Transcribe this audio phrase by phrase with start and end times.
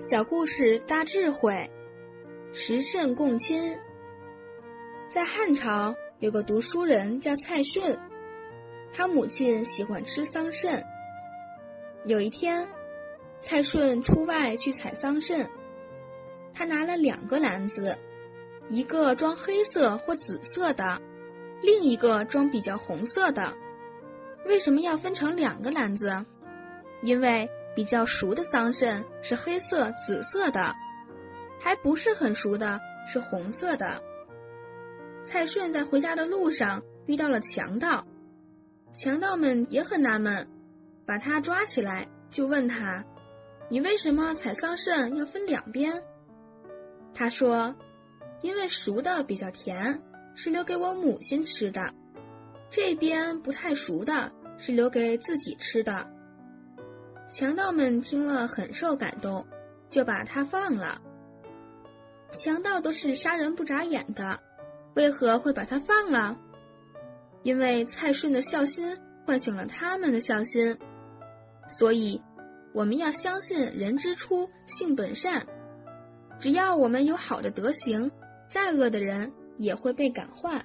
[0.00, 1.70] 小故事大智慧，
[2.54, 3.78] 食圣共亲。
[5.10, 7.98] 在汉朝有个读书人叫蔡顺，
[8.94, 10.82] 他母亲喜欢吃桑葚。
[12.06, 12.66] 有一天，
[13.42, 15.46] 蔡顺出外去采桑葚，
[16.54, 17.94] 他拿了两个篮子，
[18.70, 20.98] 一个装黑色或紫色的，
[21.60, 23.54] 另一个装比较红色的。
[24.46, 26.24] 为什么要分成两个篮子？
[27.02, 27.46] 因为。
[27.74, 30.74] 比较熟的桑葚是黑色、紫色的，
[31.60, 34.02] 还不是很熟的是红色的。
[35.22, 38.06] 蔡顺在回家的路上遇到了强盗，
[38.92, 40.46] 强盗们也很纳闷，
[41.06, 43.04] 把他抓起来就问他
[43.68, 46.02] ：“你为什么采桑葚要分两边？”
[47.14, 47.74] 他说
[48.42, 50.00] ：“因为熟的比较甜，
[50.34, 51.82] 是留给我母亲吃的；
[52.68, 56.08] 这边不太熟的，是留给自己吃的。”
[57.30, 59.46] 强盗们听了很受感动，
[59.88, 61.00] 就把他放了。
[62.32, 64.36] 强盗都是杀人不眨眼的，
[64.96, 66.36] 为何会把他放了？
[67.44, 70.76] 因为蔡顺的孝心唤醒了他们的孝心。
[71.68, 72.20] 所以，
[72.74, 75.46] 我们要相信人之初性本善，
[76.40, 78.10] 只要我们有好的德行，
[78.48, 80.60] 再恶的人也会被感化。